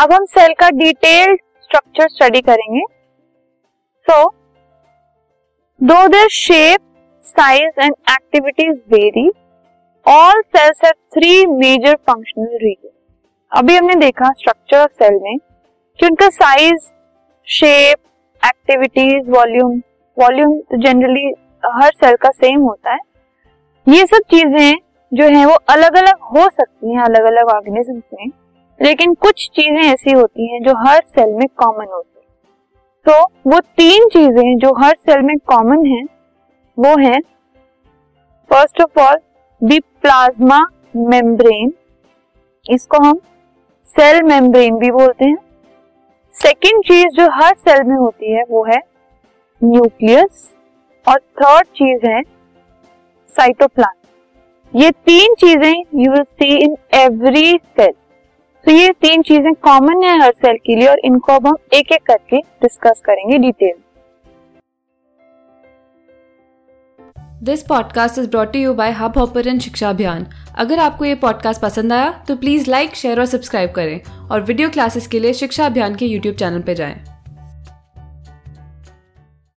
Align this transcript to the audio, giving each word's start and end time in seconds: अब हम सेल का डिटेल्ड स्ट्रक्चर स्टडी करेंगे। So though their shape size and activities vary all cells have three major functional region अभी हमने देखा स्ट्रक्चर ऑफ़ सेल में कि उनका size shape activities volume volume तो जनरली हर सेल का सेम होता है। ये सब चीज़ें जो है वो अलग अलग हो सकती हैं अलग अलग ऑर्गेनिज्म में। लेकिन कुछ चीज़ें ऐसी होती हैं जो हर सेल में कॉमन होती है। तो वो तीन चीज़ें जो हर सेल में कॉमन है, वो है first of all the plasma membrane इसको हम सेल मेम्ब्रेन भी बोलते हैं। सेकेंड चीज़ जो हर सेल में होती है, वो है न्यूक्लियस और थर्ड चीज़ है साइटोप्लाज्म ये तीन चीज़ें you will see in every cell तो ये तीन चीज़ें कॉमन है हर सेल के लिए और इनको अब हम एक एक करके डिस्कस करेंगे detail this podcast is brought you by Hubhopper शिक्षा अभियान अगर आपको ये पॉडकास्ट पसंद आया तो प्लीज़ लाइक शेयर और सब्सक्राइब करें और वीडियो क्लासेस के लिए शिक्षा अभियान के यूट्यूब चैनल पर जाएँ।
अब 0.00 0.12
हम 0.12 0.24
सेल 0.26 0.52
का 0.60 0.68
डिटेल्ड 0.70 1.38
स्ट्रक्चर 1.62 2.08
स्टडी 2.08 2.40
करेंगे। 2.40 2.82
So 4.06 4.22
though 5.80 6.06
their 6.08 6.28
shape 6.28 6.80
size 7.26 7.80
and 7.80 7.94
activities 8.10 8.78
vary 8.94 9.28
all 10.06 10.40
cells 10.56 10.80
have 10.84 10.94
three 11.14 11.46
major 11.48 11.94
functional 12.10 12.56
region 12.62 12.90
अभी 13.52 13.76
हमने 13.76 13.94
देखा 13.96 14.30
स्ट्रक्चर 14.32 14.78
ऑफ़ 14.78 14.90
सेल 15.02 15.20
में 15.22 15.36
कि 15.98 16.06
उनका 16.06 16.28
size 16.30 16.90
shape 17.48 17.98
activities 18.42 19.30
volume 19.30 19.78
volume 20.16 20.58
तो 20.60 20.82
जनरली 20.82 21.32
हर 21.74 21.92
सेल 21.94 22.16
का 22.16 22.30
सेम 22.30 22.60
होता 22.62 22.92
है। 22.92 23.00
ये 23.86 24.06
सब 24.06 24.30
चीज़ें 24.30 24.74
जो 25.12 25.24
है 25.38 25.46
वो 25.46 25.58
अलग 25.70 25.96
अलग 25.98 26.28
हो 26.34 26.48
सकती 26.50 26.94
हैं 26.94 27.02
अलग 27.04 27.24
अलग 27.26 27.54
ऑर्गेनिज्म 27.54 28.02
में। 28.14 28.30
लेकिन 28.80 29.14
कुछ 29.14 29.48
चीज़ें 29.54 29.82
ऐसी 29.82 30.12
होती 30.12 30.52
हैं 30.52 30.60
जो 30.62 30.72
हर 30.78 31.00
सेल 31.06 31.34
में 31.34 31.46
कॉमन 31.56 31.86
होती 31.86 32.18
है। 32.18 32.26
तो 33.06 33.50
वो 33.50 33.58
तीन 33.60 34.08
चीज़ें 34.08 34.56
जो 34.58 34.72
हर 34.74 34.94
सेल 34.98 35.22
में 35.22 35.36
कॉमन 35.46 35.86
है, 35.86 36.02
वो 36.78 36.96
है 36.98 37.20
first 38.50 38.80
of 38.82 39.00
all 39.00 39.18
the 39.62 39.80
plasma 40.02 40.60
membrane 40.96 41.72
इसको 42.66 43.02
हम 43.04 43.20
सेल 43.96 44.22
मेम्ब्रेन 44.22 44.78
भी 44.78 44.90
बोलते 44.90 45.24
हैं। 45.24 45.36
सेकेंड 46.36 46.82
चीज़ 46.84 47.16
जो 47.16 47.28
हर 47.32 47.54
सेल 47.58 47.82
में 47.82 47.96
होती 47.96 48.32
है, 48.32 48.42
वो 48.50 48.64
है 48.64 48.80
न्यूक्लियस 49.60 50.50
और 51.06 51.18
थर्ड 51.18 51.66
चीज़ 51.76 52.06
है 52.06 52.22
साइटोप्लाज्म 53.36 53.98
ये 54.74 54.90
तीन 54.90 55.34
चीज़ें 55.34 55.72
you 55.72 56.12
will 56.12 56.22
see 56.22 56.56
in 56.56 56.76
every 56.94 57.58
cell 57.70 57.92
तो 58.66 58.72
ये 58.72 58.90
तीन 58.92 59.22
चीज़ें 59.22 59.52
कॉमन 59.54 60.02
है 60.04 60.18
हर 60.22 60.32
सेल 60.32 60.56
के 60.56 60.74
लिए 60.76 60.88
और 60.88 60.98
इनको 61.04 61.32
अब 61.32 61.46
हम 61.46 61.56
एक 61.74 61.92
एक 61.92 62.02
करके 62.02 62.38
डिस्कस 62.62 63.00
करेंगे 63.04 63.38
detail 63.38 63.74
this 67.42 67.62
podcast 67.62 68.18
is 68.18 68.28
brought 68.30 68.56
you 68.56 68.74
by 68.74 68.90
Hubhopper 69.18 69.58
शिक्षा 69.58 69.90
अभियान 69.90 70.26
अगर 70.54 70.78
आपको 70.78 71.04
ये 71.04 71.14
पॉडकास्ट 71.14 71.62
पसंद 71.62 71.92
आया 71.92 72.10
तो 72.28 72.36
प्लीज़ 72.36 72.70
लाइक 72.70 72.94
शेयर 72.94 73.20
और 73.20 73.26
सब्सक्राइब 73.26 73.70
करें 73.70 74.00
और 74.30 74.40
वीडियो 74.40 74.68
क्लासेस 74.68 75.06
के 75.06 75.20
लिए 75.20 75.32
शिक्षा 75.32 75.66
अभियान 75.66 75.94
के 75.94 76.06
यूट्यूब 76.06 76.34
चैनल 76.34 76.60
पर 76.60 76.74
जाएँ। 76.74 77.09